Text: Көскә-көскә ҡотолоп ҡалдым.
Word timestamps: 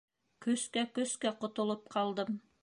Көскә-көскә 0.45 1.33
ҡотолоп 1.45 1.85
ҡалдым. 1.99 2.43